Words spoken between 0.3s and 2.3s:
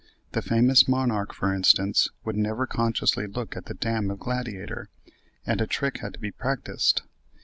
The famous Monarque, for instance,